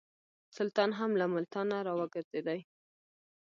[0.57, 2.59] سلطان هم له ملتانه را وګرځېدی.